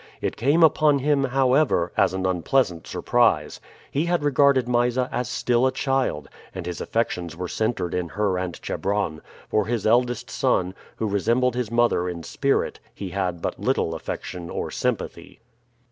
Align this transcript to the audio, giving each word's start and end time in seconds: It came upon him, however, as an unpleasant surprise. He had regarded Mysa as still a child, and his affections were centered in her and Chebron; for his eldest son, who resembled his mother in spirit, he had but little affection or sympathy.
It 0.19 0.35
came 0.35 0.63
upon 0.63 0.97
him, 0.97 1.25
however, 1.25 1.91
as 1.95 2.11
an 2.15 2.25
unpleasant 2.25 2.87
surprise. 2.87 3.61
He 3.91 4.05
had 4.05 4.23
regarded 4.23 4.67
Mysa 4.67 5.07
as 5.11 5.29
still 5.29 5.67
a 5.67 5.71
child, 5.71 6.27
and 6.55 6.65
his 6.65 6.81
affections 6.81 7.37
were 7.37 7.47
centered 7.47 7.93
in 7.93 8.09
her 8.09 8.35
and 8.39 8.59
Chebron; 8.63 9.21
for 9.47 9.67
his 9.67 9.85
eldest 9.85 10.31
son, 10.31 10.73
who 10.95 11.05
resembled 11.05 11.53
his 11.53 11.69
mother 11.69 12.09
in 12.09 12.23
spirit, 12.23 12.79
he 12.95 13.09
had 13.09 13.43
but 13.43 13.59
little 13.59 13.93
affection 13.93 14.49
or 14.49 14.71
sympathy. 14.71 15.39